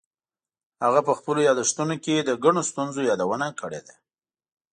[0.83, 3.95] هغه په خپلو یادښتونو کې د ګڼو ستونزو یادونه کړې ده.